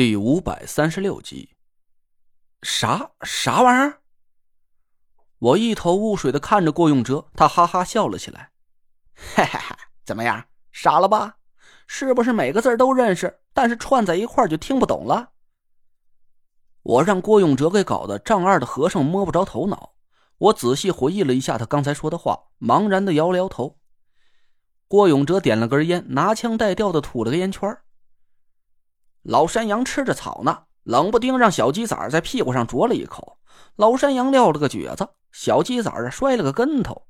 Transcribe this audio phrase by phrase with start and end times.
[0.00, 1.50] 第五百三十六集，
[2.62, 4.00] 啥啥玩意儿？
[5.38, 8.50] 我一头雾水的看着郭永哲，他哈哈笑了起来，
[9.36, 9.78] 哈哈哈！
[10.02, 10.42] 怎么样，
[10.72, 11.36] 傻了吧？
[11.86, 15.32] 是不是每个字都认识，但是串在一块就听不懂了？
[16.82, 19.92] 我让郭永哲给搞得丈二的和尚摸不着头脑。
[20.38, 23.78] 我仔细回忆了一下他刚才说的话，茫然的摇了摇头。
[24.88, 27.76] 郭永哲点了根烟，拿腔带调的吐了个烟圈
[29.30, 33.38] 老山羊吃着草呢，冷不丁让小鸡崽在屁股上啄了一口，
[33.76, 37.06] 老山羊撂了个蹶子，小鸡崽啊摔了个跟头。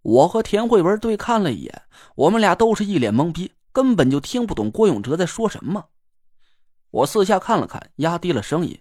[0.00, 1.82] 我和田慧文对看了一眼，
[2.14, 5.90] 我们俩都是一脸懵逼，根本就听不懂郭永哲在说什么。
[6.90, 8.80] 我四下看了看，压低了声音：“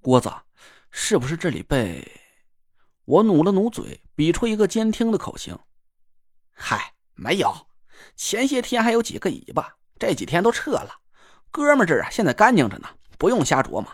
[0.00, 0.32] 郭子，
[0.92, 2.08] 是不是这里被……”
[3.06, 5.58] 我努了努嘴，比出一个监听的口型
[6.54, 7.66] ：“嗨，没有，
[8.14, 11.00] 前些天还有几个尾巴。”这几天都撤了，
[11.50, 13.86] 哥们这儿啊现在干净着呢，不用瞎琢磨。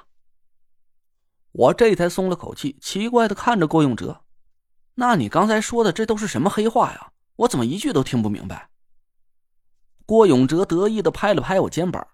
[1.53, 4.25] 我这才松了口气，奇怪的看着郭永哲
[4.95, 7.13] ：“那你刚才说的这都是什么黑话呀？
[7.37, 8.71] 我怎么一句都听不明白？”
[10.07, 12.07] 郭永哲得意的拍了拍我肩膀：“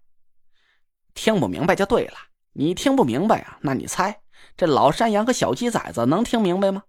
[1.14, 2.14] 听不明白就对了，
[2.52, 3.58] 你听不明白啊？
[3.62, 4.20] 那你猜
[4.56, 6.82] 这老山羊和小鸡崽子能听明白吗？”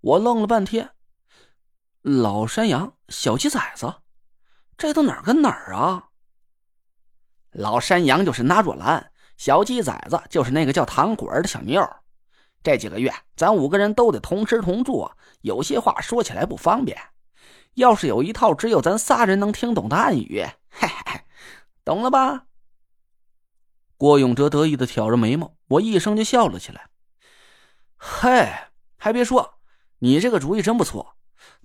[0.00, 0.90] 我愣了半天
[2.02, 4.02] ：“老山羊，小鸡崽子。”
[4.78, 6.04] 这都哪儿跟哪儿啊？
[7.50, 11.84] 老山羊就是纳若兰，小鸡崽子就是那个叫糖果儿的小妞。
[12.62, 16.96] 这几个月咱五个人都得同吃同住，有些话说起来不方便。
[17.74, 21.20] 要是有一套只有咱仨人能听懂的暗语，嘿嘿，
[21.84, 22.46] 懂了吧？
[23.96, 26.88] 郭永哲得意的挑着眉毛，我一声就笑了起来。
[27.96, 28.48] 嘿，
[28.96, 29.58] 还别说，
[29.98, 31.16] 你这个主意真不错。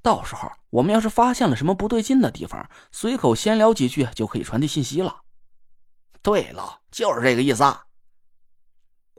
[0.03, 5.21] 到时候我们要是发现了什么不对劲的地方，随口闲聊几句就可以传递信息了。
[6.21, 7.63] 对了，就是这个意思。
[7.63, 7.85] 啊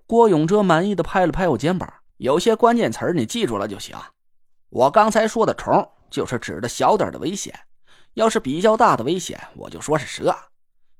[0.06, 3.96] 郭永哲满意的拍了拍我肩膀，有些关键词你记住了就行。
[4.68, 7.54] 我刚才说的虫，就是指的小点的危险；
[8.12, 10.36] 要是比较大的危险，我就说是蛇。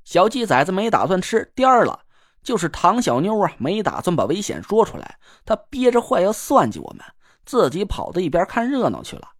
[0.04, 2.00] 小鸡崽子没打算吃，颠儿了，
[2.42, 7.04] 就是唐小妞啊，没打算把危险说出来，她憋着坏要算计我们，
[7.44, 9.33] 自己跑到一边看热闹去了。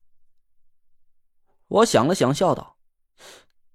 [1.69, 2.77] 我想了想，笑道：“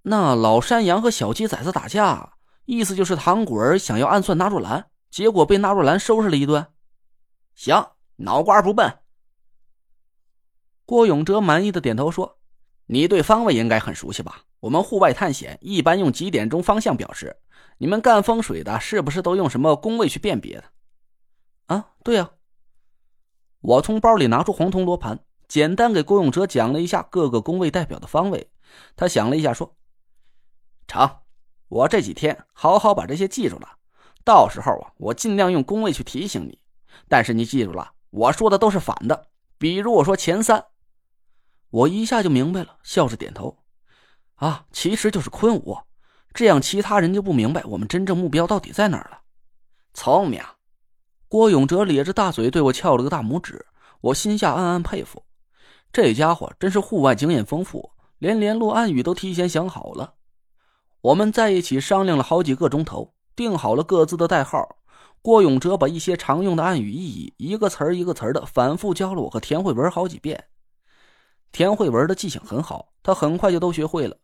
[0.04, 2.34] 那老山羊和小鸡崽子打架，
[2.66, 6.68] 意思就是唐果儿想要暗算纳若兰，结果被纳若兰收拾了一顿。
[7.56, 9.00] 行，脑瓜不笨。”
[10.86, 12.40] 郭永哲满意的点头说
[12.88, 14.44] ：“你对方位应该很熟悉吧？
[14.62, 17.38] 我们户外探险一般用几点钟方向表示。
[17.78, 20.64] 你们干风水的，是不是都用什么宫位去辨别的？”
[21.68, 22.32] 啊，对呀。
[23.62, 25.20] 我从包里拿出黄铜罗盘。
[25.50, 28.52] 简单给郭永哲讲了一下各个工位代表的方位，
[28.96, 29.76] 他想了一下说
[30.88, 31.10] ：“成，
[31.68, 33.68] 我这几天好好把这些记住了，
[34.24, 36.60] 到时候啊，我尽量用工位去提醒你。
[37.08, 39.30] 但是你记住了，我说的都是反的。
[39.58, 40.66] 比如我说前三，
[41.72, 43.58] 我一下就明白了，笑着点头。
[44.36, 45.80] 啊，其实就是坤武，
[46.32, 49.22] 这样其他人就不明白我们真正目标到底在哪儿了。
[49.96, 50.44] 聪明，
[51.28, 53.66] 郭永哲咧着大嘴对我翘了个大拇指，
[54.02, 55.24] 我心下暗暗佩服。
[55.92, 60.14] 这家伙真是户外经验丰富，连联络暗语都提前想好了。
[61.02, 64.78] 我们在一起商量了好几个钟头，定好了各自的代号。
[65.22, 70.46] 郭永哲把一些常用的暗语意义一个词儿一个词儿的反复教了我和田慧文好几遍。
[71.52, 74.16] 田慧文的记性很好，他很快就都学会了。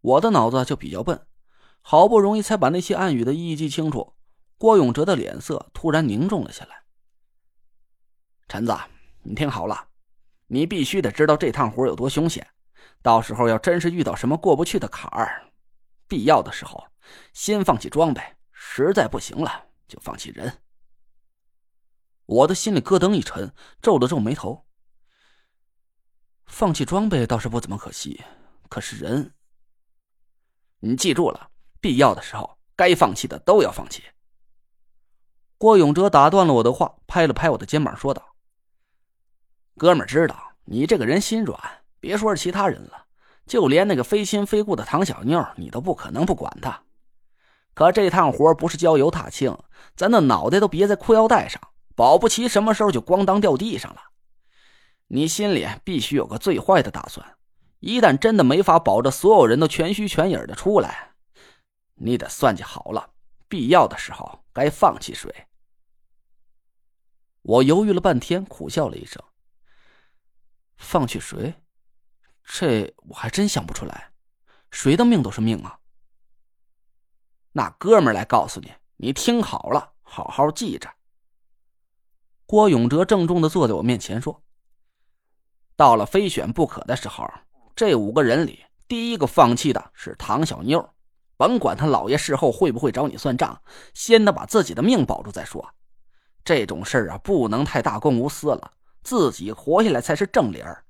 [0.00, 1.20] 我的脑子就比较笨，
[1.82, 4.14] 好不容易才把那些暗语的意义记清楚。
[4.56, 6.82] 郭永哲的脸色突然凝重了下来。
[8.48, 8.74] 陈子，
[9.22, 9.88] 你听好了。
[10.46, 12.46] 你必须得知道这趟活有多凶险，
[13.02, 15.50] 到时候要真是遇到什么过不去的坎儿，
[16.06, 16.86] 必要的时候
[17.32, 18.22] 先放弃装备，
[18.52, 20.60] 实在不行了就放弃人。
[22.26, 24.66] 我的心里咯噔一沉，皱了皱眉头。
[26.46, 28.22] 放弃装备倒是不怎么可惜，
[28.68, 29.34] 可是人，
[30.80, 31.50] 你记住了，
[31.80, 34.02] 必要的时候该放弃的都要放弃。
[35.56, 38.33] 郭永哲打断了我的话，拍了拍我的肩膀，说道。
[39.76, 41.58] 哥们儿知道你这个人心软，
[42.00, 43.06] 别说是其他人了，
[43.46, 46.82] 就连那个非亲非故的唐小妞，你都不可能不管她。
[47.74, 49.58] 可这趟活不是郊游踏青，
[49.96, 51.60] 咱的脑袋都别在裤腰带上，
[51.96, 54.00] 保不齐什么时候就咣当掉地上了。
[55.08, 57.36] 你心里必须有个最坏的打算，
[57.80, 61.14] 一旦真的没法保着所有人都全虚全影的出来，
[61.96, 63.10] 你得算计好了，
[63.48, 65.34] 必要的时候该放弃谁。
[67.42, 69.20] 我犹豫了半天，苦笑了一声。
[70.84, 71.54] 放弃谁？
[72.44, 74.12] 这我还真想不出来。
[74.70, 75.78] 谁的命都是命啊！
[77.52, 80.90] 那哥们来告诉你，你听好了，好好记着。
[82.44, 84.42] 郭永哲郑重的坐在我面前说
[85.76, 87.28] ：“到了非选不可的时候，
[87.74, 90.90] 这五个人里第一个放弃的是唐小妞。
[91.36, 93.60] 甭管他老爷事后会不会找你算账，
[93.92, 95.74] 先得把自己的命保住再说。
[96.44, 98.72] 这种事儿啊，不能太大公无私了，
[99.04, 100.84] 自己活下来才是正理儿。”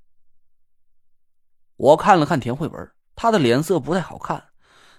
[1.77, 4.51] 我看了看田慧文，她的脸色不太好看，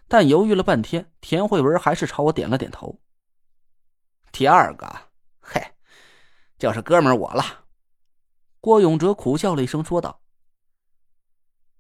[0.08, 3.02] 但犹豫了半天，田慧文还是朝我点了点头。
[4.32, 4.88] 第二个，
[5.40, 5.60] 嘿。
[6.58, 7.44] 就是哥们我了，
[8.62, 10.22] 郭永哲苦笑了一声，说道：“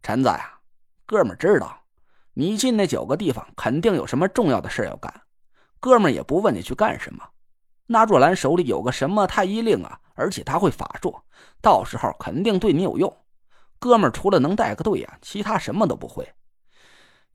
[0.03, 0.59] 陈子呀，
[1.05, 1.85] 哥们知道
[2.33, 5.21] 你进那九个地方肯定有什么重要的事要干，
[5.79, 7.25] 哥们也不问你去干什么。
[7.85, 11.15] 那若兰手里有个什么太医令啊，而且他会法术，
[11.61, 13.15] 到时候肯定对你有用。
[13.77, 16.27] 哥们儿除了能带个队呀，其他什么都不会。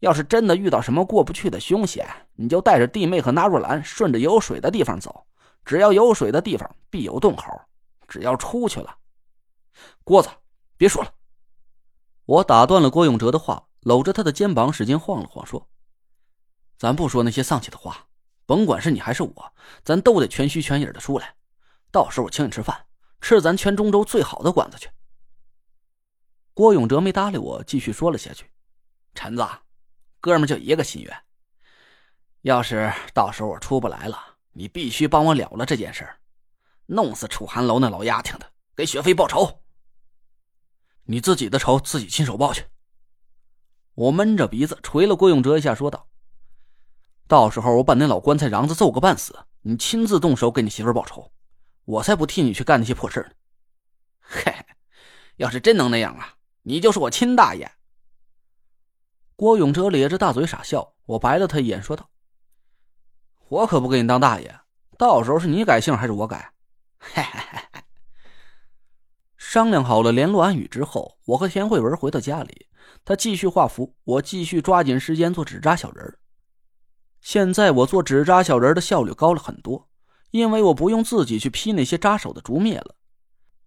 [0.00, 5.24] 要是真的遇到什么过不去的凶险，你就带着弟妹和纳若兰顺着有水的地方走。”
[5.62, 7.44] 只要有水的地方，必有洞口。
[8.08, 8.96] 只要出去了，
[10.02, 10.30] 郭子，
[10.78, 11.12] 别说了。
[12.24, 15.68] 我打断了郭永哲的话，搂着他的肩膀使劲晃了晃，说
[16.78, 18.06] ：“咱不说那些丧气的话，
[18.46, 19.52] 甭管是你还是我，
[19.84, 21.34] 咱都得全虚全影的出来。
[21.90, 22.86] 到时候我请你吃饭，
[23.20, 24.90] 吃咱全中州最好的馆子去。”
[26.54, 28.50] 郭永哲没搭理我，继续说了下去
[29.14, 29.46] ：“陈子，
[30.20, 31.16] 哥们就一个心愿，
[32.42, 36.06] 要是到时候我出不来了。”你必须帮我了了这件事
[36.86, 39.60] 弄死楚寒楼那老丫头的，给雪飞报仇。
[41.04, 42.66] 你自己的仇自己亲手报去。
[43.94, 46.08] 我闷着鼻子捶了郭永哲一下，说道
[47.28, 51.30] ：“到时候我把那老棺材瓤子揍个半死，你亲自动手给你媳妇报仇，
[51.90, 53.32] 我才不替你去干那些破事呢。”
[54.20, 54.54] 嘿，
[55.36, 57.70] 要是真能那样啊，你就是我亲大爷。
[59.34, 62.10] 郭永哲咧着大嘴傻笑，我白了他一眼，说道。
[63.48, 64.60] 我可不给你当大爷，
[64.96, 66.52] 到时候是你改姓还是我改？
[66.98, 67.40] 嘿嘿
[67.72, 67.82] 嘿。
[69.36, 72.68] 商量好了联络安宇之后，我和田慧文回到家里，
[73.04, 76.18] 他继续画符，我继续抓紧时间做纸扎小人
[77.20, 79.89] 现在我做纸扎小人的效率高了很多，
[80.30, 82.94] 因为我不用自己去劈那些扎手的竹篾了。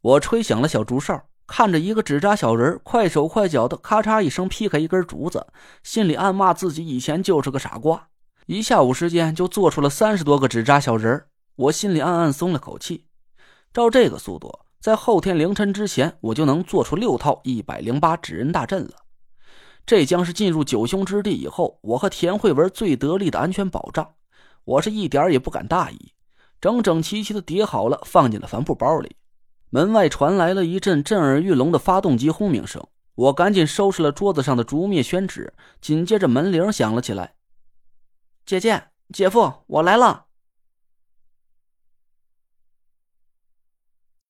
[0.01, 5.47] 我吹响了小竹哨，看着一个纸扎小人快手快脚的咔嚓一声劈开一根竹子，
[5.83, 8.09] 心里暗骂自己以前就是个傻瓜。
[8.45, 11.25] 一下午时间就做出了三十多个纸扎小人
[11.55, 13.05] 我心里暗暗松了口气。
[13.71, 18.91] 照这个速度，在后天凌晨之前，我就能做出六套一百零八纸人大阵了。
[19.85, 24.13] 这将是进入九凶之地以后，我和田慧文最得力的安全保障。
[24.65, 26.13] 我是一点也不敢大意，
[26.63, 29.17] 整整齐齐的叠好了，放进了帆布包里。
[29.69, 32.81] 门外传来了一阵震耳欲聋的发动机轰鸣声，
[33.15, 37.33] 我赶紧收拾了桌子上的竹篾宣纸，紧接着门铃响了起来。
[38.45, 38.81] 姐姐，
[39.11, 40.22] 姐夫，我来了。